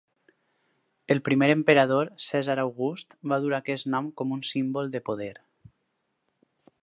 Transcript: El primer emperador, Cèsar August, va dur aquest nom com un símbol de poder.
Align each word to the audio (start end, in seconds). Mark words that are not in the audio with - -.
El 1.15 1.19
primer 1.27 1.49
emperador, 1.55 2.09
Cèsar 2.29 2.55
August, 2.63 3.13
va 3.33 3.39
dur 3.45 3.55
aquest 3.59 3.89
nom 3.97 4.09
com 4.23 4.35
un 4.39 4.43
símbol 4.53 4.91
de 4.97 5.03
poder. 5.11 5.33